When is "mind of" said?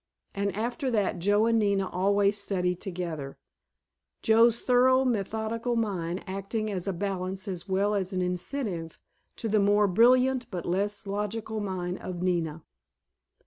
11.59-12.19